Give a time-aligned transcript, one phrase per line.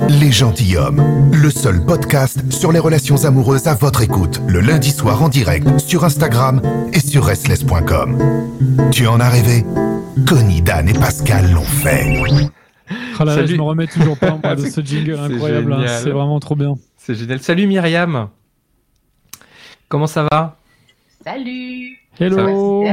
[0.00, 5.22] Les Gentilhommes, le seul podcast sur les relations amoureuses à votre écoute, le lundi soir
[5.22, 6.60] en direct sur Instagram
[6.92, 8.90] et sur restless.com.
[8.90, 9.64] Tu en as rêvé?
[10.28, 12.20] Connie, Dan et Pascal l'ont fait.
[12.20, 12.24] Oh
[13.24, 13.48] là là, Salut.
[13.48, 15.72] je me remets toujours pas moi, de ce jingle C'est incroyable.
[15.72, 15.86] hein.
[16.02, 16.74] C'est vraiment trop bien.
[16.96, 17.40] C'est génial.
[17.40, 18.28] Salut Myriam.
[19.88, 20.56] Comment ça va?
[21.24, 22.84] Salut Hello,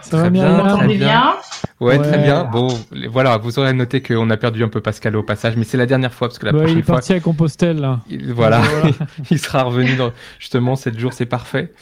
[0.00, 1.34] ça va bien, Vous m'entendez bien?
[1.82, 2.08] Ouais, Ouais.
[2.08, 2.44] très bien.
[2.44, 2.68] Bon,
[3.10, 5.86] voilà, vous aurez noté qu'on a perdu un peu Pascal au passage, mais c'est la
[5.86, 8.00] dernière fois parce que la il prochaine est fois, parti à Compostelle là.
[8.08, 8.96] il- voilà, Voilà.
[9.30, 11.72] il sera revenu dans justement 7 jours, c'est parfait.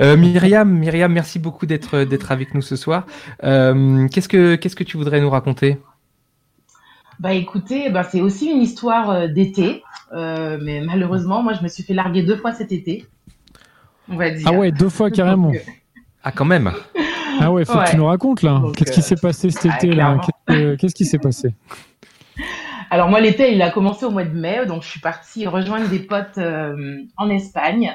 [0.00, 3.06] Euh, Myriam, Myriam, merci beaucoup d'être d'être avec nous ce soir.
[3.44, 5.78] Euh, qu'est-ce que qu'est-ce que tu voudrais nous raconter?
[7.20, 9.82] Bah écoutez, bah, c'est aussi une histoire euh, d'été,
[10.12, 13.06] euh, mais malheureusement, moi je me suis fait larguer deux fois cet été.
[14.08, 14.46] On va dire.
[14.48, 15.48] Ah ouais, deux fois carrément.
[15.52, 15.70] Donc, euh,
[16.24, 16.72] Ah, quand même.
[17.40, 18.62] Ah ouais, faut que tu nous racontes là.
[18.76, 20.18] Qu'est-ce qui euh, s'est passé cet ah, été là.
[20.18, 21.54] Qu'est-ce que- Qu'est-ce qui s'est passé
[22.90, 25.88] Alors moi l'été, il a commencé au mois de mai, donc je suis partie rejoindre
[25.88, 27.92] des potes euh, en Espagne.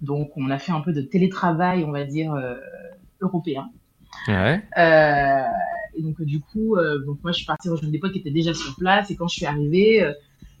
[0.00, 2.56] Donc on a fait un peu de télétravail, on va dire, euh,
[3.20, 3.68] européen.
[4.28, 4.62] Ouais.
[4.78, 5.42] Euh,
[5.96, 8.18] et donc euh, du coup, euh, donc moi je suis partie rejoindre des potes qui
[8.18, 10.12] étaient déjà sur place et quand je suis arrivée, euh,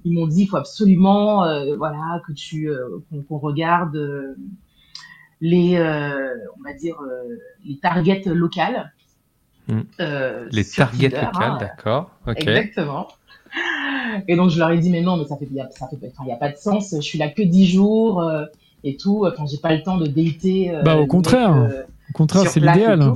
[0.04, 4.34] ils m'ont dit il faut absolument euh, voilà que tu euh, qu'on regarde euh,
[5.40, 8.92] les euh, on va dire euh, les targets locales.
[9.68, 9.80] Mm.
[10.00, 11.58] euh, Les targets Tinder, locales, hein.
[11.60, 12.10] d'accord.
[12.36, 13.08] Exactement.
[14.28, 16.32] Et donc je leur ai dit mais non mais ça fait ça fait enfin, y
[16.32, 18.44] a pas de sens, je suis là que 10 jours euh,
[18.84, 20.70] et tout, enfin j'ai pas le temps de dater.
[20.74, 21.54] euh, Bah, au contraire.
[21.56, 23.12] euh, Au contraire, c'est l'idéal.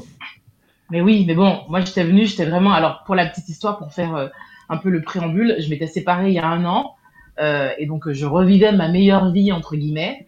[0.90, 2.72] Mais oui, mais bon, moi j'étais venue, j'étais vraiment.
[2.72, 4.28] Alors pour la petite histoire, pour faire euh,
[4.68, 6.94] un peu le préambule, je m'étais séparée il y a un an
[7.40, 10.26] euh, et donc je revivais ma meilleure vie entre guillemets.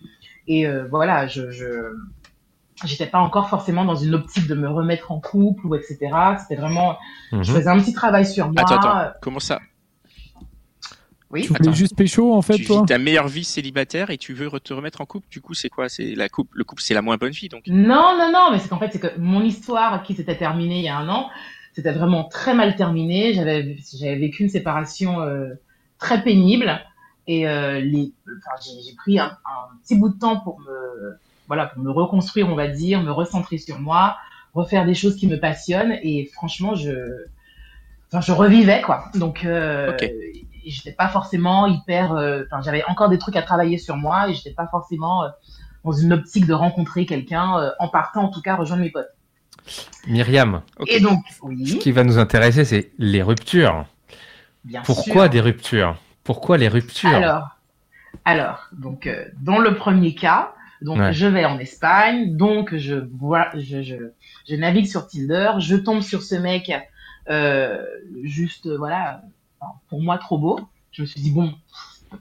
[0.49, 1.93] Et euh, voilà, je, je
[2.85, 5.99] j'étais pas encore forcément dans une optique de me remettre en couple ou etc.
[6.41, 6.97] C'était vraiment,
[7.33, 7.43] Mhm.
[7.43, 8.63] je faisais un petit travail sur moi.
[8.63, 9.61] Attends, attends, comment ça?
[11.31, 11.43] Oui.
[11.43, 11.73] Tu voulais Attends.
[11.73, 12.81] juste pécho en fait, Tu toi?
[12.83, 15.27] vis ta meilleure vie célibataire et tu veux te remettre en couple?
[15.29, 15.89] Du coup, c'est quoi?
[15.89, 16.57] C'est la couple.
[16.57, 17.63] Le couple, c'est la moins bonne vie, donc.
[17.67, 20.85] Non, non, non, mais c'est qu'en fait, c'est que mon histoire qui s'était terminée il
[20.85, 21.29] y a un an,
[21.73, 23.35] c'était vraiment très mal terminé.
[23.35, 25.55] J'avais, j'avais vécu une séparation euh,
[25.99, 26.79] très pénible
[27.27, 31.67] et euh, les, enfin, j'ai, pris un, un petit bout de temps pour me, voilà,
[31.67, 34.17] pour me reconstruire, on va dire, me recentrer sur moi,
[34.55, 36.93] refaire des choses qui me passionnent et franchement, je,
[38.09, 39.07] enfin, je revivais quoi.
[39.15, 40.03] Donc, euh, Ok.
[40.03, 44.29] et j'étais pas forcément hyper, euh, enfin, j'avais encore des trucs à travailler sur moi
[44.29, 45.29] et j'étais pas forcément euh,
[45.85, 49.09] dans une optique de rencontrer quelqu'un, euh, en partant en tout cas rejoindre mes potes.
[50.07, 50.63] Myriam.
[50.87, 53.85] Et donc, ce qui va nous intéresser, c'est les ruptures.
[54.65, 55.31] bien Pourquoi sûr.
[55.31, 55.97] des ruptures?
[56.27, 57.49] Pourquoi les ruptures Alors,
[58.25, 61.13] alors, donc euh, dans le premier cas, donc Ouais.
[61.13, 63.95] je vais en Espagne, donc je vois, je, je,
[64.49, 66.71] je navigue sur Tinder, je tombe sur ce mec,
[67.31, 67.79] euh,
[68.25, 69.23] juste euh, voilà,
[69.89, 70.61] pour moi trop beau.
[70.93, 71.55] Je me suis dit bon,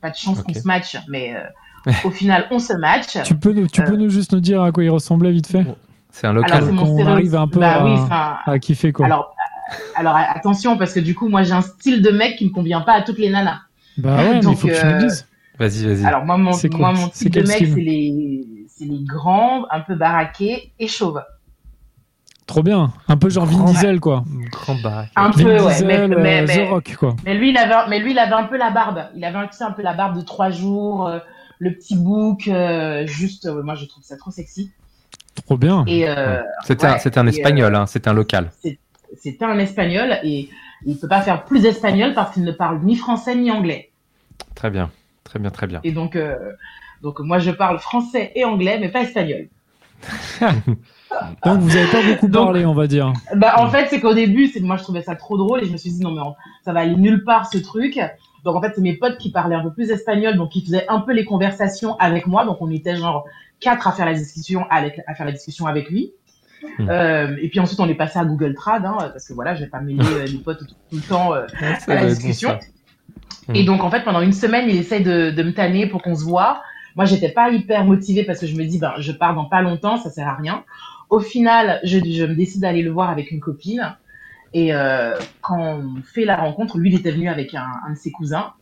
[0.02, 3.18] pas de chance qu'on se matche, mais euh, au final on se match.
[3.24, 5.66] Tu peux, nous- tu peux nous juste nous dire à quoi il ressemblait vite fait?
[6.12, 6.64] C'est un Alors, local.
[6.72, 7.08] mon qu'on stéréotype.
[7.12, 8.00] arrive un peu bah, à- oui,
[8.46, 9.06] À kiffer quoi.
[9.08, 9.36] Alors,
[9.96, 12.82] alors attention parce que du coup moi j'ai un style de mec qui ne convient
[12.82, 13.62] pas à toutes les nanas.
[13.98, 15.28] Bah ouais, mais il donc, faut que tu euh, nous dises.
[15.58, 16.06] Vas-y, vas-y.
[16.06, 19.80] Alors moi mon, moi, mon C'est type de mec c'est les c'est les grands, un
[19.80, 21.22] peu baraqués et chauves.
[22.46, 22.92] Trop bien.
[23.08, 24.24] Un peu genre Vin Grand- Diesel quoi.
[24.52, 25.10] Grand baraque.
[25.16, 27.16] Un Vin peu ouais, Diesel, mais, euh, mais, mais, The Rock quoi.
[27.26, 29.06] mais lui il avait mais lui il avait un peu la barbe.
[29.16, 31.20] Il avait un, tu sais, un peu la barbe de trois jours, euh,
[31.60, 34.72] le petit bouc, euh, juste euh, moi je trouve ça trop sexy.
[35.46, 35.84] Trop bien.
[35.88, 38.52] Et euh, C'était un, ouais, un espagnol, hein, c'était un local.
[39.18, 40.50] c'était un espagnol et
[40.86, 43.92] il peut pas faire plus espagnol parce qu'il ne parle ni français ni anglais.
[44.56, 44.90] Très bien,
[45.24, 45.80] très bien, très bien.
[45.84, 46.38] Et donc, euh,
[47.02, 49.48] donc moi, je parle français et anglais, mais pas espagnol.
[51.46, 53.14] Donc vous avez pas beaucoup Donc- parlé, on va dire.
[53.36, 55.72] Bah, en fait, c'est qu'au début, c'est moi, je trouvais ça trop drôle et je
[55.72, 58.00] me suis dit non mais on- ça va aller nulle part ce truc.
[58.44, 60.86] Donc en fait, c'est mes potes qui parlaient un peu plus espagnol, donc qui faisaient
[60.90, 62.46] un peu les conversations avec moi.
[62.46, 63.26] Donc on était genre
[63.60, 66.12] quatre à faire la discussion avec à faire la discussion avec lui.
[66.80, 66.90] Hmm.
[66.90, 69.64] Euh, et puis ensuite, on est passé à Google Trad, hein, parce que voilà, je
[69.64, 71.46] vais pas mêler euh, les potes tout, tout le temps euh,
[71.88, 72.58] à la discussion.
[73.54, 73.66] Et Mm.
[73.66, 76.24] donc, en fait, pendant une semaine, il essaye de, de me tanner pour qu'on se
[76.24, 76.62] voit.
[76.96, 79.62] Moi, j'étais pas hyper motivée parce que je me dis, ben, je pars dans pas
[79.62, 80.64] longtemps, ça sert à rien.
[81.10, 83.96] Au final, je, je me décide d'aller le voir avec une copine.
[84.54, 87.98] Et euh, quand on fait la rencontre, lui, il était venu avec un, un de
[87.98, 88.54] ses cousins.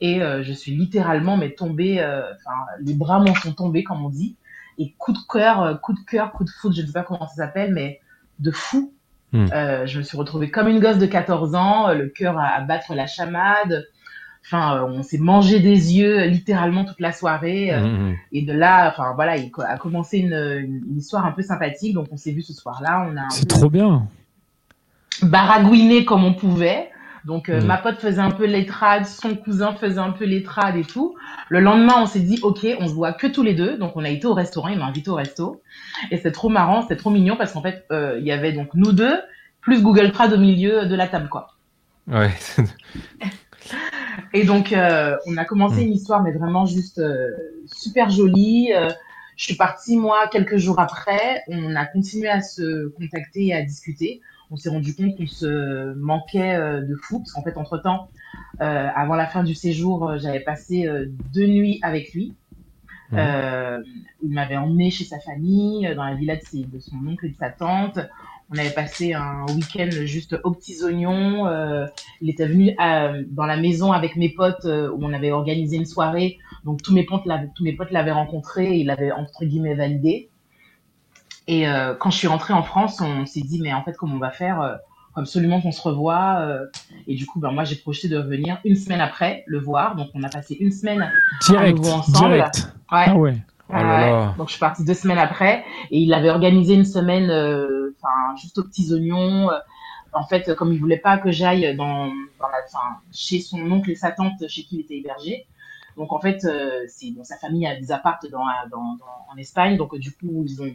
[0.00, 4.04] Et euh, je suis littéralement mais tombée, euh, enfin, les bras m'en sont tombés, comme
[4.04, 4.36] on dit.
[4.78, 7.02] Et coup de cœur, euh, coup de cœur, coup de foot, je ne sais pas
[7.02, 8.00] comment ça s'appelle, mais
[8.38, 8.92] de fou.
[9.32, 9.46] Hmm.
[9.52, 12.48] Euh, je me suis retrouvée comme une gosse de 14 ans, euh, le cœur à,
[12.48, 13.86] à battre la chamade.
[14.44, 17.72] Enfin, euh, on s'est mangé des yeux euh, littéralement toute la soirée.
[17.72, 18.16] euh, Mhm.
[18.32, 21.94] Et de là, enfin voilà, il a commencé une, histoire un peu sympathique.
[21.94, 23.06] Donc on s'est vu ce soir-là.
[23.08, 24.06] On a C'est peu trop bien.
[25.22, 26.90] baragouiné comme on pouvait.
[27.24, 27.66] Donc euh, Mm.
[27.66, 31.14] ma pote faisait un peu l'étrade, son cousin faisait un peu l'étrade et tout.
[31.48, 33.76] Le lendemain, on s'est dit ok, on se voit que tous les deux.
[33.78, 35.62] Donc on a été au restaurant, il m'a invité au resto
[36.10, 38.70] et c'était trop marrant, c'était trop mignon parce qu'en fait euh, il y avait donc
[38.74, 39.16] nous deux
[39.60, 41.54] plus Google Trad au milieu de la table quoi.
[42.08, 42.30] Ouais.
[44.34, 45.86] Et donc, euh, on a commencé Mm.
[45.86, 47.00] une histoire, mais vraiment juste
[47.66, 48.70] super jolie.
[49.36, 51.42] Je suis partie, moi, quelques jours après.
[51.48, 54.20] On a continué à se contacter et à discuter.
[54.52, 58.08] On s'est rendu compte qu'on se manquait euh, de fou, parce qu'en fait, entre-temps,
[58.60, 60.86] euh, avant la fin du séjour, euh, j'avais passé
[61.34, 62.34] deux nuits avec lui.
[63.10, 63.18] Mhm.
[63.18, 63.82] Euh,
[64.22, 67.30] il m'avait emmené chez sa famille, dans la villa de, ses- de son oncle et
[67.30, 67.98] de sa tante.
[68.54, 71.46] On avait passé un week-end juste aux petits oignons.
[71.46, 71.86] Euh,
[72.20, 75.76] il était venu euh, dans la maison avec mes potes euh, où on avait organisé
[75.76, 76.36] une soirée.
[76.64, 79.74] Donc tous mes potes l'avaient, tous mes potes l'avaient rencontré et il l'avait entre guillemets
[79.74, 80.28] validé.
[81.48, 84.14] Et euh, quand je suis rentrée en France, on s'est dit mais en fait comment
[84.14, 84.74] on va faire euh,
[85.16, 86.38] absolument qu'on se revoie.
[86.40, 86.66] euh.
[87.06, 89.96] et du coup, ben moi j'ai projeté de revenir une semaine après le voir.
[89.96, 91.10] Donc on a passé une semaine.
[91.42, 92.34] Direct, nouveau ensemble.
[92.34, 92.72] direct.
[92.92, 93.04] Ouais.
[93.06, 93.36] Ah ouais.
[93.68, 94.34] Oh là Ouais.
[94.36, 98.36] Donc je suis partie deux semaines après et il avait organisé une semaine, euh, enfin
[98.40, 99.50] juste aux petits oignons.
[99.50, 99.58] euh,
[100.14, 103.90] en fait, comme il voulait pas que j'aille dans, dans la, enfin, chez son oncle
[103.90, 105.46] et sa tante chez qui il était hébergé.
[105.96, 106.86] Donc en fait, euh,
[107.22, 109.76] sa famille a des appartes dans, en Espagne.
[109.76, 110.70] Donc euh, du coup, ils ont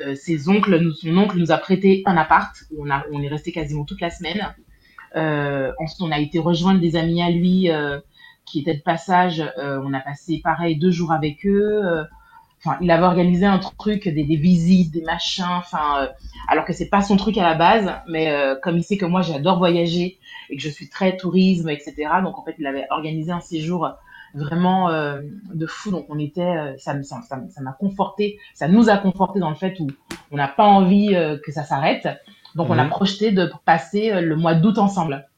[0.00, 3.84] euh, ses oncles, son oncle nous a prêté un appart où on est resté quasiment
[3.84, 4.54] toute la semaine.
[5.14, 7.68] Ensuite, on a été rejoindre des amis à lui
[8.44, 9.42] qui étaient de passage.
[9.56, 12.06] On a passé pareil deux jours avec eux.
[12.60, 15.44] Enfin, il avait organisé un truc, des, des visites, des machins.
[15.48, 16.08] Enfin,
[16.46, 19.22] alors que c'est pas son truc à la base, mais comme il sait que moi
[19.22, 20.18] j'adore voyager
[20.50, 21.94] et que je suis très tourisme, etc.
[22.22, 23.88] Donc en fait, il avait organisé un séjour
[24.34, 25.20] vraiment euh,
[25.54, 25.90] de fou.
[25.90, 29.50] Donc on était, euh, ça me, ça, ça- m'a conforté, ça nous a conforté dans
[29.50, 29.88] le fait où
[30.30, 32.08] on n'a pas envie euh, que ça s'arrête.
[32.54, 35.28] Donc on a projeté de passer le mois d'août ensemble.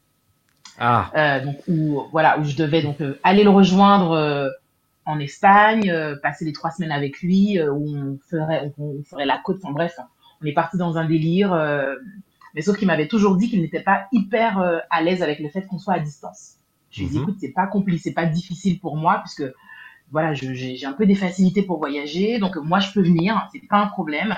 [0.79, 1.11] Ah.
[1.15, 4.49] Euh, donc où voilà où je devais donc aller le rejoindre
[5.05, 5.93] en Espagne,
[6.23, 9.57] passer les trois semaines avec lui, où on ferait on, on ferait la côte.
[9.61, 9.99] Enfin bref,
[10.41, 11.53] on est parti dans un délire.
[12.55, 15.67] mais sauf qu'il m'avait toujours dit qu'il n'était pas hyper à l'aise avec le fait
[15.67, 16.55] qu'on soit à distance.
[16.91, 17.23] Je lui ai dit Mhm.
[17.23, 19.43] écoute c'est pas compliqué, c'est pas difficile pour moi puisque
[20.11, 23.77] voilà j'ai un peu des facilités pour voyager, donc moi je peux venir, c'est pas
[23.77, 24.35] un problème.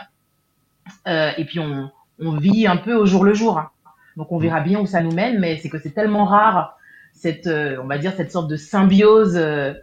[1.07, 1.89] Euh, et puis on
[2.19, 3.57] on vit un peu au jour le jour.
[3.57, 3.69] hein.
[4.17, 6.77] Donc on verra bien où ça nous mène, mais c'est que c'est tellement rare
[7.13, 9.35] cette, euh, on va dire cette sorte de symbiose.
[9.35, 9.73] euh,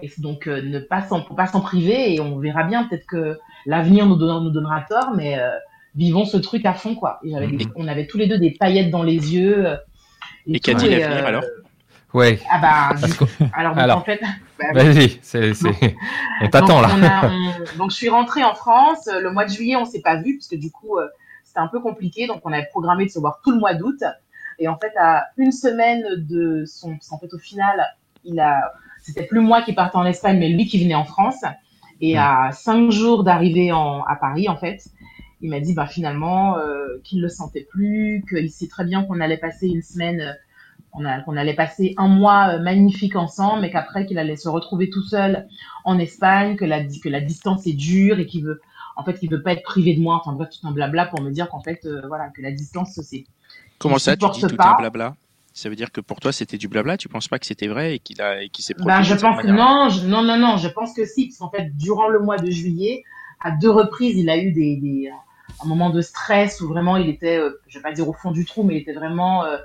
[0.00, 2.84] et donc ne pas s'en, faut pas s'en priver et on verra bien.
[2.84, 3.36] Peut-être que
[3.66, 5.36] l'avenir nous, donnera- nous donnera tort, mais
[5.96, 7.18] vivons ce truc à fond quoi.
[7.24, 7.72] Et des- Mhm.
[7.74, 9.66] on avait tous les deux des paillettes dans les yeux.
[9.66, 9.76] euh,
[10.46, 11.42] Et qu'a dit et, l'avenir, alors?
[12.14, 12.38] Ouais.
[12.50, 13.12] Ah bah, du-
[13.52, 13.98] alors, donc, Alors.
[13.98, 14.20] en fait,
[14.58, 15.52] bah, Vas-y, c'est,
[16.40, 16.88] on t'attend là.
[16.94, 17.28] on a-
[17.74, 19.08] on- donc je suis rentrée en France.
[19.08, 21.06] euh, Le mois de juillet, on s'est pas vu parce que du coup, euh,
[21.44, 22.26] c'était un peu compliqué.
[22.26, 24.02] Donc on avait programmé de se voir tout le mois d'août.
[24.58, 27.86] Et en fait, à une semaine de son, parce qu'en fait, au final,
[28.24, 28.72] il a,
[29.02, 31.44] c'était plus moi qui partais en Espagne, mais lui qui venait en France.
[32.00, 34.82] Et à cinq jours d'arrivée à Paris, en fait,
[35.40, 39.20] il m'a dit, bah finalement, euh, qu'il le sentait plus, qu'il sait très bien qu'on
[39.20, 40.34] allait passer une semaine.
[40.92, 44.48] On, a, qu'on allait passer un mois euh, magnifique ensemble, mais qu'après qu'il allait se
[44.48, 45.46] retrouver tout seul
[45.84, 48.60] en Espagne, que la, que la distance est dure et qu'il veut,
[48.96, 50.16] en fait, qu'il veut pas être privé de moi.
[50.16, 52.98] Enfin bref, tout un blabla pour me dire qu'en fait, euh, voilà, que la distance
[53.02, 53.24] c'est.
[53.78, 54.72] Comment ça, tu dis tout pas.
[54.72, 55.14] un blabla?
[55.54, 56.96] Ça veut dire que pour toi, c'était du blabla?
[56.96, 59.40] Tu penses pas que c'était vrai et qu'il a, et qu'il s'est Ben, je pense
[59.42, 62.20] que non, je- non, non, non, je pense que si, parce qu'en fait, durant le
[62.20, 63.02] mois de juillet,
[63.40, 65.10] à deux reprises, il a eu des, des
[65.62, 68.30] un moment de stress où vraiment il était, euh, je vais pas dire au fond
[68.30, 69.56] du trou, mais il était vraiment euh,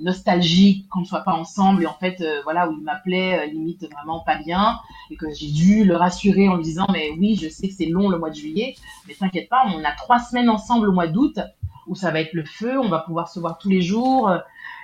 [0.00, 3.46] nostalgique qu'on ne soit pas ensemble et en fait, euh, voilà, où il m'appelait euh,
[3.46, 4.78] limite vraiment pas bien
[5.10, 7.86] et que j'ai dû le rassurer en lui disant, mais oui, je sais que c'est
[7.86, 8.74] long le mois de juillet,
[9.06, 11.38] mais t'inquiète pas, on a trois semaines ensemble au mois d'août
[11.86, 14.28] où ça va être le feu, on va pouvoir se voir tous les jours.
[14.28, 14.38] euh,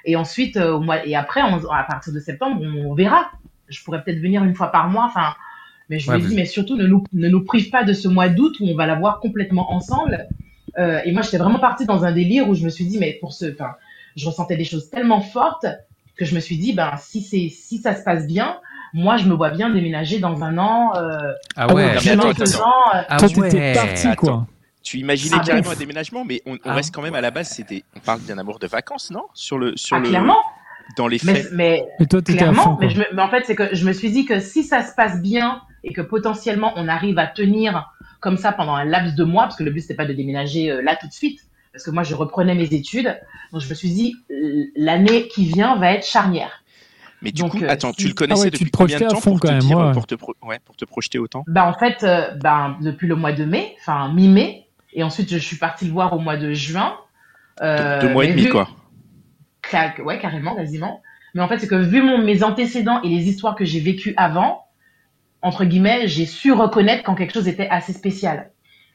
[0.06, 3.30] Et ensuite, euh, au mois, et après, on- à partir de septembre, on, on verra.
[3.68, 5.04] Je pourrais peut-être venir une fois par mois.
[5.06, 5.35] Enfin,
[5.88, 7.92] mais je Ouais, lui ai dit, mais surtout, ne nous, ne nous prive pas de
[7.94, 10.28] ce mois d'août où on va l'avoir complètement ensemble.
[10.78, 13.16] Euh, et moi, j'étais vraiment partie dans un délire où je me suis dit, mais
[13.21, 13.71] pour ce, enfin,
[14.16, 15.66] je ressentais des choses tellement fortes
[16.16, 18.59] que je me suis dit, ben, si c'est, si ça se passe bien,
[18.92, 21.99] moi, je me vois bien déménager dans un an, euh, Ah ouais.
[21.99, 22.62] chemin attends, faisant,
[22.94, 23.49] euh, Ah Toi, ouais.
[23.49, 24.14] t'étais parti, Attends.
[24.26, 24.47] quoi.
[24.85, 25.76] Tu imaginais Ah, carrément ouf.
[25.76, 27.49] un déménagement, mais on, on Ah, reste quand même à la base.
[27.49, 29.25] C'était, on parle d'un amour de vacances, non?
[29.33, 30.37] Sur le, sur ah, le, clairement.
[30.97, 31.49] dans les faits.
[31.52, 33.92] mais Et toi, clairement, fond, mais, je me- mais en fait, c'est que je me
[33.92, 37.90] suis dit que si ça se passe bien et que potentiellement on arrive à tenir
[38.21, 40.71] comme ça pendant un laps de mois, parce que le but c'était pas de déménager
[40.71, 41.40] euh, là tout de suite,
[41.75, 43.19] parce que moi je reprenais mes études,
[43.52, 46.62] donc je me suis dit l- l'année qui vient va être charnière.
[47.21, 49.00] Mais du donc, coup, euh, attends, si- tu le connaissais Ah ouais, depuis te combien
[49.00, 49.93] de temps fond pour te quand même, dire, ouais.
[49.93, 51.45] pour te, pro- ouais, pour te projeter autant?
[51.49, 55.38] Bah en fait, euh, ben depuis le mois de mai, enfin mi-mai, et ensuite je
[55.38, 56.97] suis partie le voir au mois de juin.
[57.61, 58.69] Euh, deux, mois et demi, vu- quoi.
[60.04, 61.02] ouais, carrément, quasiment.
[61.35, 64.14] Mais en fait, c'est que vu mon, mes antécédents et les histoires que j'ai vécues
[64.16, 64.66] avant,
[65.43, 68.50] entre guillemets, j'ai su reconnaître quand quelque chose était assez spécial.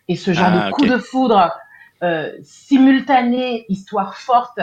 [0.08, 0.90] Et ce genre Ah, de coup ok.
[0.90, 1.52] de foudre
[2.04, 4.60] euh, simultané, histoire forte,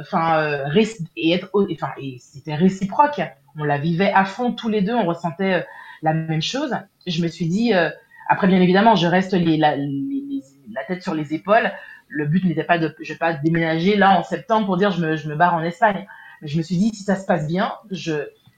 [0.00, 0.82] enfin, euh,
[1.16, 3.20] et être, enfin, et c'était réciproque.
[3.58, 5.60] On la vivait à fond tous les deux, on ressentait euh,
[6.02, 6.74] la même chose.
[7.06, 7.90] Je me suis dit, euh,
[8.28, 10.42] après bien évidemment, je reste les, la, les-
[10.72, 11.72] la tête sur les épaules.
[12.08, 15.00] Le but n'était pas de, je vais pas déménager là en septembre pour dire je
[15.04, 16.06] me, je me barre en Espagne.
[16.40, 18.12] Mais je me suis dit si ça se passe bien, je,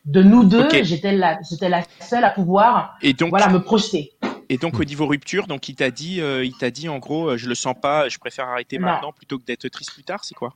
[0.05, 4.13] de nous deux, j'étais la, j'étais la seule à pouvoir, Et donc, voilà, me projeter.
[4.51, 7.31] Et donc au niveau rupture, donc il t'a dit, euh, il t'a dit en gros,
[7.31, 8.87] euh, je le sens pas, je préfère arrêter Non.
[8.87, 10.55] maintenant plutôt que d'être triste plus tard, c'est quoi?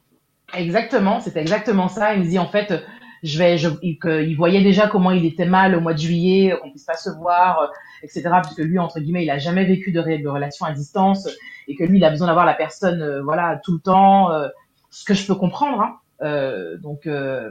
[0.53, 2.15] Exactement, c'était exactement ça.
[2.15, 2.85] Il me dit en fait,
[3.23, 5.99] je vais, je, il, que- il voyait déjà comment il était mal au mois de
[5.99, 7.67] juillet, qu'on puisse pas se voir, euh,
[8.03, 8.29] etc.
[8.43, 11.29] Puisque lui, entre guillemets, il a jamais vécu de, ré- de relation à distance
[11.67, 14.31] et que lui, il a besoin d'avoir la personne, euh, voilà, tout le temps.
[14.33, 14.49] euh,
[14.91, 15.81] ce que je peux comprendre.
[15.81, 15.97] Hein.
[16.23, 17.51] Euh, donc, euh,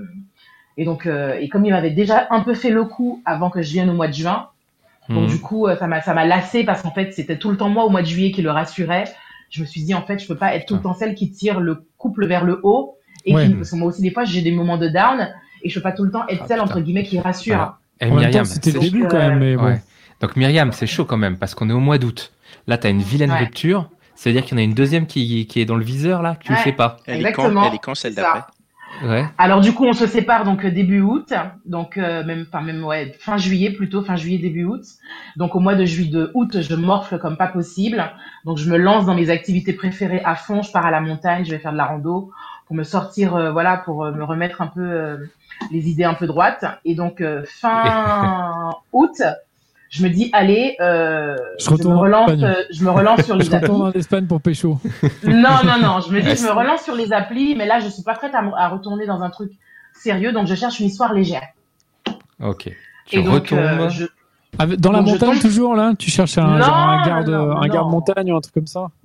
[0.78, 3.62] et donc, euh, et comme il m'avait déjà un peu fait le coup avant que
[3.62, 4.50] je vienne au mois de juin,
[5.10, 5.28] donc Mhm.
[5.28, 7.70] du coup, euh, ça m'a ça m'a lassé parce qu'en fait, c'était tout le temps
[7.70, 9.06] moi au mois de juillet qui le rassurait.
[9.50, 11.32] Je me suis dit en fait, je peux pas être tout le temps celle qui
[11.32, 13.48] tire le couple vers le haut et Ouais.
[13.48, 15.30] qui, parce que moi aussi des fois j'ai des moments de down
[15.62, 16.70] et je peux pas tout le temps être Ah, celle putain.
[16.70, 17.56] entre guillemets qui rassure.
[17.56, 17.78] Voilà.
[18.02, 19.66] Eh, En même Myriam, temps, c'était le c'est- début quand même, mais bon.
[19.66, 19.82] Ouais.
[20.22, 22.32] Donc Myriam, c'est chaud quand même parce qu'on est au mois d'août.
[22.68, 23.40] Là, tu as une vilaine Ouais.
[23.40, 23.90] rupture.
[24.16, 26.52] C'est-à-dire qu'il y en a une deuxième qui, qui est dans le viseur là, tu
[26.52, 26.64] ne Ouais.
[26.64, 26.98] sais pas.
[27.08, 28.34] Elle est quand Exactement, Elle est quand celle c'est ça.
[28.34, 28.42] d'après
[29.02, 29.26] Ouais.
[29.38, 31.34] Alors du coup, on se sépare donc début août,
[31.66, 34.84] donc euh, même enfin même ouais fin juillet plutôt fin juillet début août.
[35.36, 38.04] Donc au mois de juillet de août, je morfle comme pas possible.
[38.46, 40.62] Donc je me lance dans mes activités préférées à fond.
[40.62, 42.32] Je pars à la montagne, je vais faire de la rando
[42.68, 45.18] pour me sortir, euh, voilà, pour euh, me remettre un peu euh,
[45.72, 46.66] les idées un peu droites.
[46.86, 49.22] Et donc fin août,
[49.96, 53.44] je me dis allez, euh, Je je, me relance, euh, je me relance sur Je
[53.50, 53.68] les applis.
[53.70, 54.80] retourne en Espagne pour pécho.
[55.24, 56.00] Non, non, non.
[56.02, 58.34] Je me dis, je me relance sur les applis, mais là, je suis pas prête
[58.34, 59.52] à, à retourner dans un truc
[59.94, 61.44] sérieux, donc je cherche une histoire légère.
[62.44, 62.72] Ok.
[63.06, 64.06] Tu Et donc, euh, je...
[64.58, 67.06] Avec- Dans la Donc, je montagne tombe- toujours là Tu cherches un, Non, genre un
[67.06, 67.92] garde, non, non, un garde non.
[67.92, 68.88] montagne ou un truc comme ça?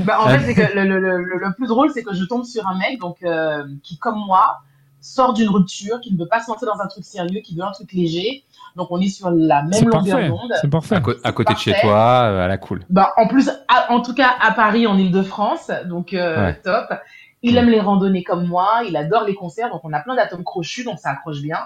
[0.00, 2.24] Bah, en fait, c'est que le, le, le, le- le plus drôle, c'est que je
[2.24, 4.58] tombe sur un mec, donc euh, qui, comme moi,
[5.02, 7.62] sort d'une rupture, qui ne veut pas se lancer dans un truc sérieux, qui veut
[7.64, 8.44] un truc léger.
[8.76, 10.52] Donc, on est sur la même longueur d'onde.
[10.62, 10.94] C'est parfait.
[10.96, 12.84] à, à côté de chez toi, euh, à la cool.
[12.88, 16.60] Bah, en plus, à- en tout cas, à Paris, en Ile-de-France, donc euh, Ouais.
[16.64, 16.86] top.
[17.42, 20.44] Il aime les randonnées comme moi, il adore les concerts, donc on a plein d'atomes
[20.44, 21.58] crochus, donc ça accroche bien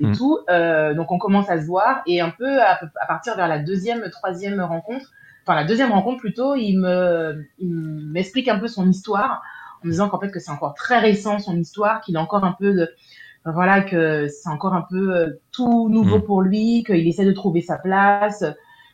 [0.00, 0.16] et Mm.
[0.16, 0.40] tout.
[0.50, 3.60] Euh, donc on commence à se voir et un peu à, à partir vers la
[3.60, 5.12] deuxième, troisième rencontre,
[5.46, 9.40] enfin la deuxième rencontre plutôt, il me, il m'explique un peu son histoire
[9.84, 12.56] en disant qu'en fait que c'est encore très récent son histoire, qu'il a encore un
[12.58, 12.90] peu de,
[13.44, 16.22] voilà que c'est encore un peu euh, tout nouveau Mm.
[16.22, 18.44] pour lui, qu'il essaie de trouver sa place,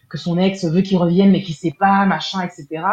[0.08, 2.84] que son ex veut qu'il revienne mais qu'il sait pas, machin, etc.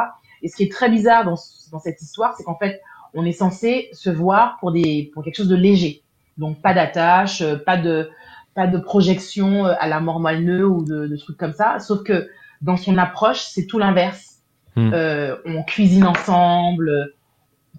[0.43, 2.81] Et ce qui est très bizarre dans, ce- dans cette histoire, c'est qu'en fait,
[3.15, 6.03] on est censé se voir pour des pour quelque chose de léger.
[6.37, 8.09] Donc pas d'attache, euh, pas de
[8.53, 11.79] pas de projection euh, à la mort moelle ou de, de trucs comme ça.
[11.79, 12.29] Sauf que
[12.61, 14.35] dans son approche, c'est tout l'inverse.
[14.75, 14.91] Hmm.
[14.93, 17.13] Euh, on cuisine ensemble.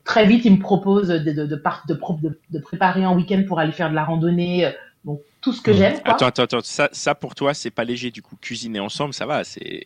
[0.04, 3.14] Très vite, il me propose de de de, par- de, pro- de, de préparer un
[3.14, 4.64] week-end pour aller faire de la randonnée.
[4.66, 4.70] euh,
[5.04, 5.74] Donc tout ce que Hmm.
[5.74, 5.94] j'aime.
[6.04, 6.60] Attends, attends, attends.
[6.62, 8.36] Ça, ça pour toi, c'est pas léger du coup.
[8.40, 9.44] Cuisiner ensemble, ça va.
[9.44, 9.82] C'est.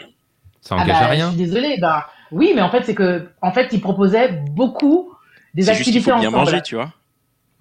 [0.61, 1.27] Ça Ah engage bah, à rien.
[1.31, 1.79] Je suis désolée.
[1.81, 5.13] Bah, oui, mais en fait, c'est que, en fait, il proposait beaucoup
[5.55, 6.47] des C'est juste activités faut bien ensemble.
[6.47, 6.93] manger, tu vois.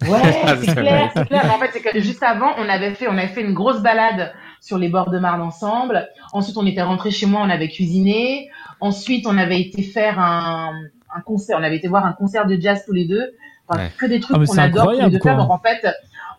[0.06, 1.42] Ouais, Ah, c'est clair, c'est clair.
[1.44, 3.80] Mais en fait, c'est que juste avant, on avait fait, on avait fait une grosse
[3.82, 6.08] balade sur les bords de Marne ensemble.
[6.32, 8.50] Ensuite, on était rentré chez moi, on avait cuisiné.
[8.80, 10.72] Ensuite, on avait été faire un,
[11.14, 13.32] un concert, on avait été voir un concert de jazz tous les deux.
[13.68, 13.90] Enfin, Ouais.
[13.98, 15.34] que des trucs Ah, qu'on c'est adore tous les incroyable, deux faire.
[15.36, 15.42] quoi.
[15.44, 15.86] Donc en fait,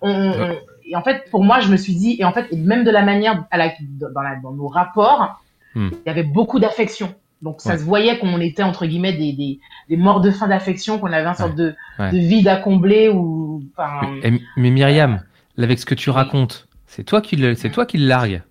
[0.01, 2.83] on, on- et en fait, pour moi, je me suis dit, et en fait, même
[2.83, 3.69] de la manière à la,
[4.13, 5.39] dans, la, dans nos rapports,
[5.75, 5.89] Hmm.
[5.91, 7.15] il y avait beaucoup d'affection.
[7.41, 7.77] Donc ça Ouais.
[7.79, 11.25] se voyait qu'on était entre guillemets des, des, des morts de faim d'affection, qu'on avait
[11.25, 12.11] un sorte de, Ouais.
[12.11, 15.21] de vide à combler ou enfin Mais, mais Myriam,
[15.57, 18.43] là, avec ce que tu racontes, c'est toi qui le, c'est toi qui le largue.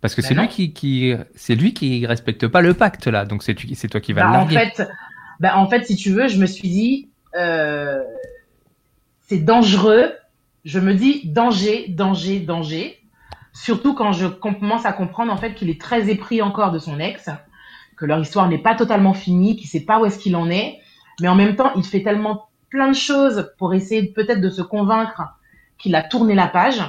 [0.00, 3.24] Parce que Ben c'est lui qui, qui, c'est lui qui respecte pas le pacte là,
[3.26, 4.54] donc c'est c'est toi qui vas Bah, le en larguer.
[4.54, 4.88] fait,
[5.40, 8.02] bah, en fait, si tu veux, je me suis dit, euh,
[9.28, 10.12] c'est dangereux.
[10.64, 12.98] Je me dis danger, danger, danger.
[13.52, 16.98] Surtout quand je commence à comprendre en fait qu'il est très épris encore de son
[17.00, 17.28] ex,
[17.96, 20.78] que leur histoire n'est pas totalement finie, qu'il sait pas où est-ce qu'il en est,
[21.20, 24.62] mais en même temps, il fait tellement plein de choses pour essayer peut-être de se
[24.62, 25.22] convaincre
[25.78, 26.80] qu'il a tourné la page.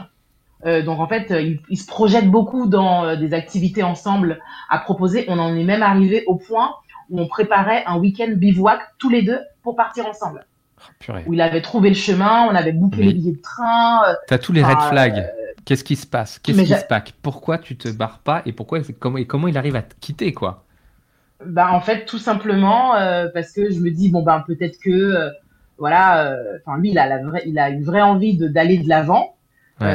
[0.65, 4.39] Euh, donc en fait, euh, il, il se projette beaucoup dans euh, des activités ensemble
[4.69, 5.25] à proposer.
[5.27, 6.75] On en est même arrivé au point
[7.09, 10.45] où on préparait un week-end bivouac tous les deux pour partir ensemble.
[10.77, 11.23] Oh, purée.
[11.27, 14.03] Où il avait trouvé le chemin, on avait bouclé les billets de train.
[14.07, 15.31] euh, T'as tous les red flags.
[15.65, 16.39] Qu'est-ce qui se passe?
[16.39, 17.11] Qu'est-ce qui se passe?
[17.21, 18.41] Pourquoi tu te barres pas?
[18.45, 20.63] Et pourquoi comment et comment il arrive à te quitter quoi?
[21.45, 22.91] Bah en fait tout simplement
[23.33, 25.31] parce que je me dis bon ben peut-être que
[25.77, 29.35] voilà, enfin lui, il a, la vraie, il a une vraie envie d'aller de l'avant.
[29.79, 29.87] Ouais.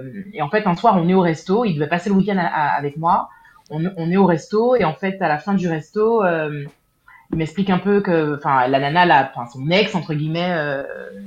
[0.00, 1.64] Euh, et en fait, un soir, on est au resto.
[1.64, 3.28] Il devait passer le week-end avec moi.
[3.70, 6.64] On, on est au resto et en fait, à la fin du resto, euh,
[7.30, 10.82] il m'explique un peu que, enfin, la nana, la, enfin, son ex entre guillemets, euh,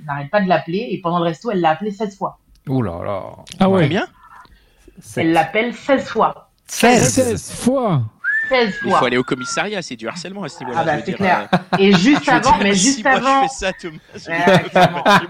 [0.05, 2.39] n'arrête pas de l'appeler et pendant le resto, elle l'a appelé 16 fois.
[2.67, 3.23] Ouh là là.
[3.59, 3.83] Ah ouais.
[3.83, 4.07] Combien?
[5.15, 6.49] Elle l'appelle 16 fois.
[6.67, 8.03] 16 fois
[8.49, 10.79] 16 Il faut aller au commissariat, c'est du harcèlement à ce niveau-là.
[10.81, 11.47] Ah bah, c'est clair.
[11.53, 13.97] euh, Et juste avant, mais si juste moi avant, je fais ça, Thomas.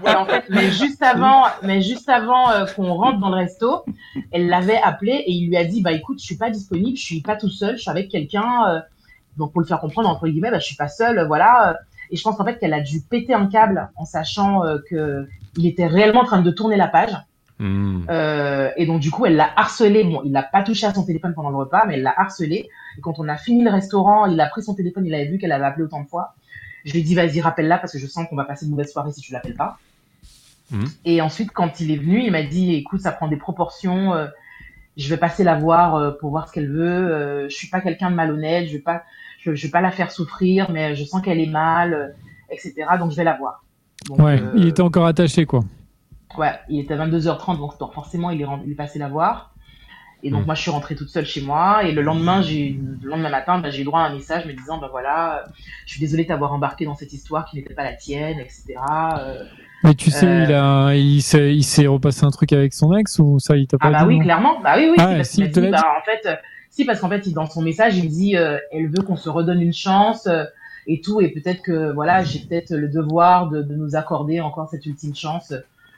[0.04, 3.84] Ouais, en fait, mais juste avant, mais juste avant euh, qu'on rentre dans le resto,
[4.32, 7.02] elle l'avait appelé et il lui a dit bah écoute, je suis pas disponible, je
[7.04, 8.68] suis pas tout seul, je suis avec quelqu'un.
[8.68, 8.80] euh,
[9.36, 11.76] donc pour le faire comprendre entre guillemets, bah je suis pas seule, euh, voilà.
[12.10, 15.66] Et je pense en fait qu'elle a dû péter un câble en sachant que il
[15.66, 17.10] était réellement en train de tourner la page.
[17.58, 18.02] Hmm.
[18.10, 20.04] Euh, et donc du coup, elle l'a harcelé.
[20.04, 22.68] Bon, il n'a pas touché à son téléphone pendant le repas, mais elle l'a harcelé.
[22.98, 25.38] Et quand on a fini le restaurant, il a pris son téléphone, il avait vu
[25.38, 26.34] qu'elle avait appelé autant de fois.
[26.84, 28.92] Je lui ai dit, vas-y, rappelle-la parce que je sens qu'on va passer une mauvaise
[28.92, 29.78] soirée si tu l'appelles pas.
[30.70, 30.84] Mhm.
[31.04, 34.12] Et ensuite, quand il est venu, il m'a dit, écoute, ça prend des proportions.
[34.14, 34.26] euh,
[34.96, 36.84] je vais passer la voir euh, pour voir ce qu'elle veut.
[37.12, 38.68] Euh, je suis pas quelqu'un de malhonnête.
[38.68, 39.02] Je vais pas,
[39.40, 42.08] je, je vais pas la faire souffrir, mais je sens qu'elle est mal, euh,
[42.50, 42.74] etc.
[42.98, 43.64] Donc je vais la voir.
[44.06, 45.60] Donc, Ouais, euh, il était encore attaché, quoi.
[46.38, 49.50] Ouais, il était 22h30, donc donc forcément, il est, ren- il est passé la voir.
[50.22, 50.46] Et donc, Mm.
[50.46, 51.84] moi, je suis rentrée toute seule chez moi.
[51.84, 54.52] Et le lendemain, j'ai, le lendemain matin, bah, j'ai eu droit à un message me
[54.54, 55.44] disant, ben voilà,
[55.84, 58.74] je suis désolée de t'avoir embarqué dans cette histoire qui n'était pas la tienne, etc.
[59.18, 59.44] Euh,
[59.82, 60.44] Mais tu sais, Euh.
[60.48, 63.66] il a, il s'est, il s'est repassé un truc avec son ex ou ça, il
[63.66, 64.60] t'a pas ah bah dit oui, clairement.
[64.62, 64.96] Bah oui, oui.
[64.98, 66.38] Ah, si, parce si, il dit, bah, en fait,
[66.70, 69.28] si, parce qu'en fait, dans son message, il me dit, euh, elle veut qu'on se
[69.28, 70.26] redonne une chance
[70.86, 71.20] et tout.
[71.20, 75.14] Et peut-être que, voilà, j'ai peut-être le devoir de, de nous accorder encore cette ultime
[75.14, 75.52] chance.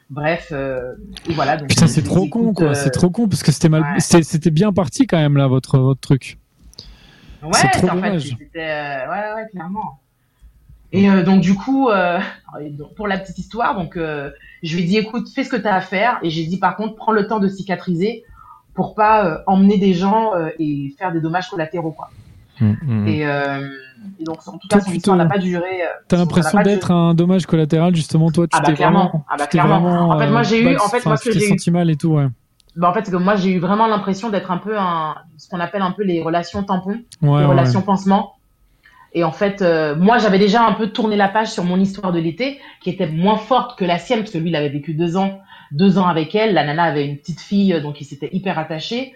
[0.08, 0.92] Bref, euh,
[1.28, 1.56] et voilà.
[1.56, 2.68] Donc, Putain, c'est trop con, quoi.
[2.68, 4.22] euh, C'est trop con parce que c'était mal, ouais.
[4.22, 6.38] c'était bien parti quand même là, votre, votre truc.
[7.42, 10.00] Ouais, trop en fait, c'était, euh, ouais, ouais, clairement.
[10.92, 11.88] Et euh, donc du coup,
[12.96, 15.74] pour la petite histoire, donc je lui ai dit, écoute, fais ce que tu as
[15.74, 18.24] à faire, et j'ai dit par contre, prends le temps de cicatriser
[18.74, 22.10] pour pas emmener des gens et faire des dommages collatéraux, quoi.
[22.60, 23.08] Hmm, hmm.
[23.08, 23.68] Et, euh,
[24.20, 25.82] et donc en tout cas, Toi, son histoire n'a pas duré.
[25.82, 28.46] euh, T'as l'impression d'être un dommage collatéral justement, toi.
[28.46, 29.80] Tu Ah bah t'es vraiment, Ah bah clairement.
[29.80, 31.96] vraiment, En fait, moi, j'ai eu- en fait, moi, ce que j'ai senti mal et
[31.96, 32.26] tout, ouais.
[32.76, 35.48] Bah, en fait, c'est que moi, j'ai eu vraiment l'impression d'être un peu un, ce
[35.48, 36.90] qu'on appelle un peu les relations tampons.
[36.90, 37.44] Ouais, les ouais.
[37.46, 38.34] relations pansement.
[39.14, 42.12] Et en fait, euh, moi, j'avais déjà un peu tourné la page sur mon histoire
[42.12, 44.92] de l'été, qui était moins forte que la sienne, parce que lui, il avait vécu
[44.92, 45.40] deux ans,
[45.72, 46.52] deux ans avec elle.
[46.52, 49.14] La nana avait une petite fille, euh, donc il s'était hyper attaché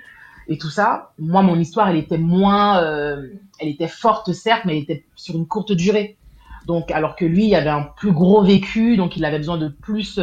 [0.51, 1.13] et tout ça.
[1.19, 3.29] Moi, mon histoire, elle était moins, euh,
[3.61, 6.19] elle était forte certes, mais elle était sur une courte durée.
[6.67, 9.69] Donc, alors que lui, il avait un plus gros vécu, donc il avait besoin de
[9.69, 10.21] plus,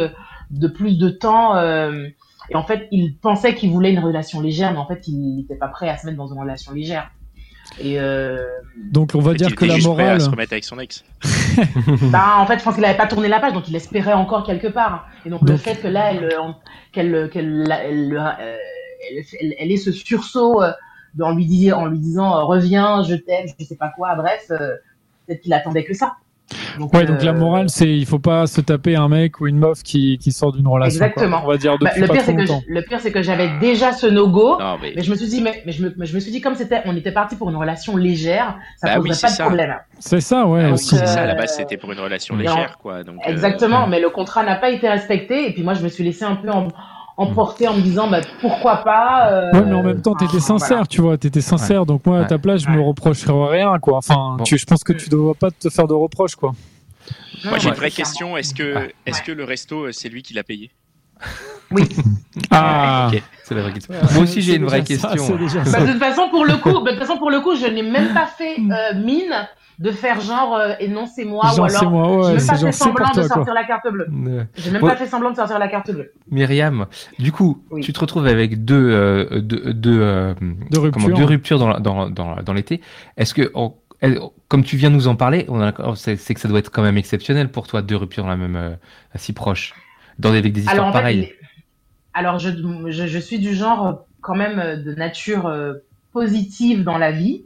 [0.50, 1.56] de plus de temps.
[1.56, 2.06] euh,
[2.50, 5.56] et en fait, il pensait qu'il voulait une relation légère, mais en fait, il n'était
[5.56, 7.10] pas prêt à se mettre dans une relation légère.
[7.80, 8.38] Et euh,
[8.90, 10.16] Donc on va dire que la morale.
[10.16, 11.04] à se remettre avec son ex.
[12.10, 14.44] bah, en fait, je pense qu'il avait pas tourné la page, donc il espérait encore
[14.44, 15.08] quelque part.
[15.26, 16.30] Et donc, le fait que là, elle,
[16.92, 18.18] qu'elle, qu'elle, elle,
[19.10, 20.70] elle, elle, elle ait ce sursaut euh,
[21.14, 24.14] de- en lui, dis- en lui disant euh, reviens, je t'aime, je sais pas quoi,
[24.16, 24.74] bref, euh,
[25.26, 26.14] peut-être qu'il attendait que ça.
[26.78, 29.46] Donc, Ouais, donc la euh, morale, c'est il faut pas se taper un mec ou
[29.48, 30.98] une meuf qui, qui sort d'une relation.
[30.98, 31.08] quoi.
[31.08, 31.42] Exactement.
[31.44, 32.62] On va dire bah, depuis le pas pire, trop c'est que longtemps.
[32.66, 34.56] je- le pire, c'est que j'avais déjà ce no-go.
[34.58, 36.30] Non, mais Mais je me suis dit, mais, mais je, me, mais je me suis
[36.32, 39.26] dit, comme c'était, on était parti pour une relation légère, ça Bah poserait oui, c'est
[39.26, 39.44] pas de ça.
[39.44, 39.76] problème.
[39.98, 40.64] C'est ça, ouais.
[40.64, 40.96] Oui, aussi.
[40.96, 43.04] c'est ça, à la Euh, base, c'était pour une relation légère, quoi.
[43.04, 45.50] Donc, euh, Exactement, mais le contrat n'a pas été respecté.
[45.50, 46.68] Et puis moi, je me suis laissé un peu em-
[47.18, 49.30] emporter en me disant, bah, pourquoi pas.
[49.32, 50.86] euh, Ouais, mais en même temps, t'étais sincère, voilà.
[50.86, 51.84] tu vois, t'étais sincère.
[51.84, 53.98] Donc moi, à ta place, je me reprocherais rien, quoi.
[53.98, 54.44] Enfin, Bon.
[54.44, 56.52] tu, je pense que tu dois pas te faire de reproches, quoi.
[57.44, 58.36] Non, Moi, j'ai ouais, une vraie question.
[58.36, 58.94] Est-ce que, Ouais.
[59.06, 60.70] est-ce que le resto, euh, c'est lui qui l'a payé?
[62.50, 63.10] Ah.
[63.12, 63.94] Ok, c'est la vraie question.
[64.14, 65.36] Moi aussi, j'ai une vraie ça, question.
[65.36, 67.56] déjà Bah, de toute façon, pour le coup, bah, de toute façon, pour le coup,
[67.56, 69.34] je n'ai même pas fait euh, mine
[69.78, 72.28] de faire genre euh, et non c'est moi Genre, ou c'est alors moi, j'ai ouais,
[72.32, 73.28] même c'est pas genre, fait semblant de quoi.
[73.28, 74.06] sortir la carte bleue.
[74.28, 76.12] Euh, J'ai même pas fait semblant de sortir la carte bleue.
[76.30, 76.86] Myriam,
[77.20, 77.82] du coup, Oui.
[77.82, 80.34] tu te retrouves avec deux, euh, deux, deux, euh,
[80.70, 81.02] De rupture.
[81.04, 82.80] comment, deux ruptures dans, dans, dans, dans l'été.
[83.16, 86.16] Est-ce que, on- elle- comme tu viens de nous en parler, on a- oh, c'est
[86.16, 88.70] que ça doit être quand même exceptionnel pour toi, deux ruptures dans la même, euh,
[89.14, 89.74] si proches,
[90.18, 91.20] dans des, avec des histoires Alors en fait, pareilles.
[91.20, 91.34] les-
[92.14, 92.50] alors je,
[92.88, 95.74] je, je suis du genre euh, quand même euh, de nature euh,
[96.12, 97.44] positive dans la vie.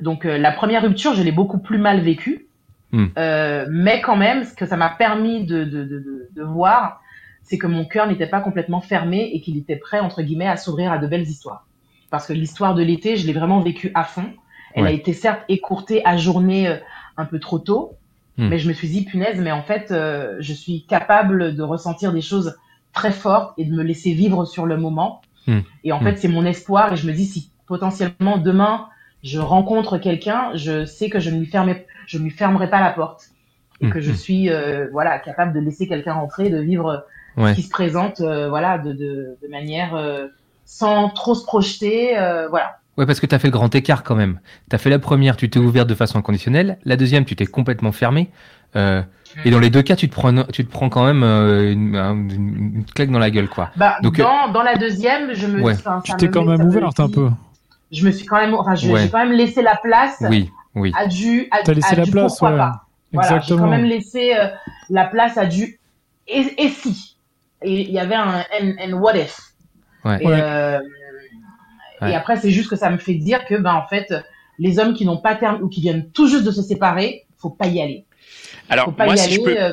[0.00, 2.46] Donc la première rupture, je l'ai beaucoup plus mal vécue.
[2.92, 3.06] Hmm.
[3.18, 7.00] Euh, mais quand même, ce que ça m'a permis de, de, de, de, voir,
[7.42, 10.56] c'est que mon cœur n'était pas complètement fermé et qu'il était prêt, entre guillemets, à
[10.56, 11.66] s'ouvrir à de belles histoires.
[12.10, 14.32] Parce que l'histoire de l'été, je l'ai vraiment vécue à fond.
[14.74, 14.90] Elle Ouais.
[14.90, 16.78] a été certes écourtée, ajournée
[17.16, 17.98] un peu trop tôt,
[18.38, 18.48] Hmm.
[18.48, 22.12] mais je me suis dit, punaise, mais en fait, euh, je suis capable de ressentir
[22.12, 22.56] des choses
[22.92, 25.26] très fortes et de me laisser vivre sur le moment.
[25.46, 25.60] Hmm.
[25.84, 26.04] Et en Hmm.
[26.04, 28.88] fait, c'est mon espoir et je me dis, si potentiellement demain,
[29.22, 32.80] je rencontre quelqu'un, je sais que je ne lui fermerai, je ne lui fermerai pas
[32.80, 33.30] la porte.
[33.80, 37.04] et que Mm, je suis euh, voilà capable de laisser quelqu'un rentrer, de vivre
[37.36, 37.50] Ouais.
[37.50, 40.26] ce qui se présente euh, voilà de, de, de manière euh,
[40.64, 42.14] sans trop se projeter
[42.50, 42.78] voilà.
[42.98, 44.40] Ouais, parce que tu as fait le grand écart quand même.
[44.68, 46.78] Tu as fait la première, tu t'es ouverte de façon inconditionnelle.
[46.84, 48.28] La deuxième, tu t'es complètement fermé.
[48.76, 49.02] Euh,
[49.44, 51.94] et dans les deux cas, tu te prends, tu te prends quand même euh, une,
[51.96, 53.70] un- une- une claque dans la gueule, quoi.
[53.76, 55.74] Bah, Donc, euh, dans, dans la deuxième, je me Ouais.
[55.74, 57.30] enfin, Tu t'es quand même ouverte un peu.
[57.92, 59.02] Je me suis quand même enfin Ouais.
[59.04, 60.92] j'ai quand même laissé la place Oui, oui.
[60.98, 62.56] à du à, T'as laissé à la du place, pourquoi ouais.
[62.58, 62.82] pas.
[63.12, 64.48] Voilà, j'ai quand même laissé euh,
[64.90, 65.78] la place à du
[66.26, 67.16] et, et si.
[67.62, 69.40] Et il y avait un and, and what if.
[70.04, 70.18] Ouais.
[70.22, 70.26] Et,
[72.00, 72.12] Ouais.
[72.12, 74.12] et après, c'est juste que ça me fait dire que, ben, en fait,
[74.58, 77.50] les hommes qui n'ont pas terminé ou qui viennent tout juste de se séparer, faut
[77.50, 78.04] pas y aller.
[78.68, 79.34] Alors, Faut pas moi, y si aller.
[79.36, 79.72] je peux, euh,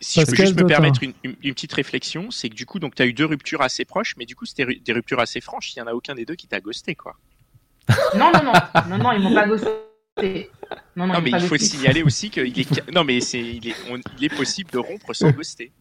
[0.00, 2.78] si je peux juste me permettre une, une, une petite réflexion, c'est que du coup,
[2.78, 5.20] donc, tu as eu deux ruptures assez proches, mais du coup, c'était ru- des ruptures
[5.20, 5.74] assez franches.
[5.74, 7.16] Il y en a aucun des deux qui t'a ghosté, quoi.
[8.16, 8.52] Non, non, non,
[8.88, 9.70] non, non, ils m'ont pas ghosté.
[10.96, 13.68] Non, non, Non, ils mais il faut signaler aussi qu'il est, non, mais c'est, il
[13.68, 15.72] est, on- il est possible de rompre sans ghoster.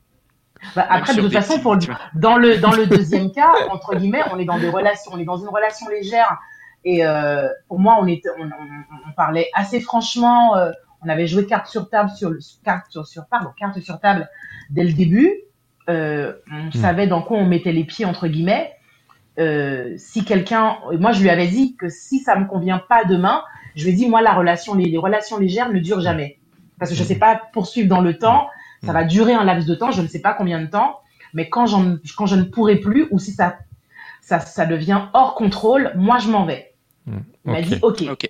[0.76, 1.78] Bah, après, de toute façon, pour
[2.16, 5.26] dans le dans le deuxième cas, entre guillemets, on est dans des relations, on est
[5.26, 6.38] dans une relation légère.
[6.84, 10.56] Et euh, pour moi, on était, on, on, on parlait assez franchement.
[10.58, 14.00] euh, on avait joué carte sur table sur le carte sur, sur pardon carte sur
[14.00, 14.28] table
[14.72, 15.32] dès le début.
[15.88, 18.74] Euh, on savait dans quoi on mettait les pieds entre guillemets.
[19.38, 23.44] Euh, si quelqu'un, moi je lui avais dit que si ça me convient pas demain,
[23.76, 26.40] je lui ai dit moi la relation, les, les relations légères ne durent jamais
[26.80, 28.50] parce que je sais pas poursuivre dans le temps.
[28.86, 31.00] Ça va durer un laps de temps, je ne sais pas combien de temps,
[31.34, 33.58] mais quand, je ne pourrai plus ou si ça,
[34.22, 36.74] ça, ça devient hors contrôle, moi je m'en vais.
[37.08, 37.66] Il m'a Ok.
[37.66, 38.30] dit ok.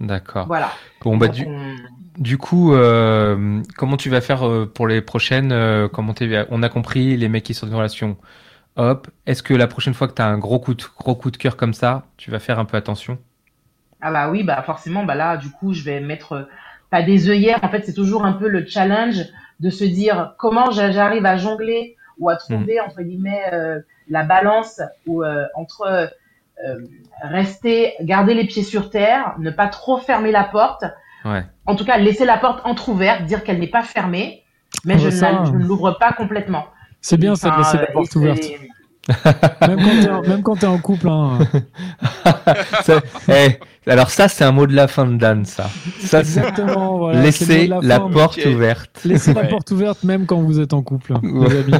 [0.00, 0.46] D'accord.
[0.46, 0.70] voilà.
[1.00, 1.74] Bon, bah, du, on-
[2.18, 6.14] du coup, euh, comment tu vas faire euh, pour les prochaines euh, comment
[6.50, 8.16] On a compris, les mecs qui sont dans une relation,
[8.76, 9.08] hop.
[9.26, 11.36] Est-ce que la prochaine fois que tu as un gros coup, de, gros coup de
[11.36, 13.18] cœur comme ça, tu vas faire un peu attention?
[14.00, 16.44] Ah bah oui, bah forcément, bah là, du coup, je vais mettre euh,
[16.90, 17.58] pas des œillères.
[17.62, 19.24] En fait, c'est toujours un peu le challenge
[19.60, 24.22] de se dire comment j'a- j'arrive à jongler ou à trouver entre guillemets euh, la
[24.24, 25.82] balance ou euh, entre
[26.66, 26.76] euh,
[27.22, 30.84] rester, garder les pieds sur terre, ne pas trop fermer la porte.
[31.24, 31.44] Ouais.
[31.66, 34.42] En tout cas, laisser la porte entrouverte, dire qu'elle n'est pas fermée,
[34.84, 36.66] mais Ah je, bah ça, ne la- je ne l'ouvre pas complètement.
[37.00, 38.44] C'est bien ça de laisser euh, la porte et ouverte.
[39.66, 41.08] Même quand t'es en, en couple.
[41.08, 41.38] Hein.
[42.82, 43.00] Ça-
[43.86, 45.64] alors ça, c'est un mot de la fin de Dan, ça.
[46.00, 46.98] Ça, c'est Exactement.
[46.98, 48.10] Voilà, de la, fin.
[48.10, 49.00] porte ouverte.
[49.06, 51.48] Laissez la porte ouverte même quand vous êtes en couple, Ouais.
[51.48, 51.74] les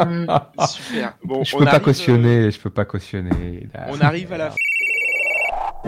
[0.00, 0.26] amis.
[0.68, 1.14] Super.
[1.24, 3.68] Bon, je on peux pas arrive, cautionner, je peux pas cautionner.
[3.76, 4.50] euh, On arrive à la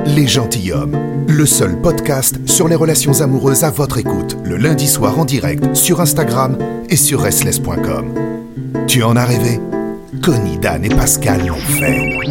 [0.07, 0.97] Les Gentilhommes,
[1.29, 5.77] le seul podcast sur les relations amoureuses à votre écoute, le lundi soir en direct
[5.77, 8.13] sur Instagram et sur restless.com.
[8.89, 9.61] Tu en as rêvé?
[10.23, 12.31] Connie, Dan et Pascal l'ont fait.